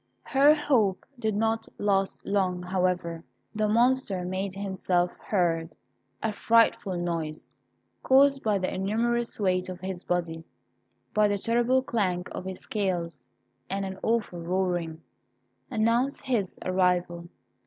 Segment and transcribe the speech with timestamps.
[0.23, 3.23] Her hope did not last long, however.
[3.53, 5.75] The Monster made himself heard.
[6.23, 7.47] A frightful noise,
[8.01, 10.43] caused by the enormous weight of his body,
[11.13, 13.23] by the terrible clank of his scales,
[13.69, 15.03] and an awful roaring,
[15.69, 17.29] announced his arrival.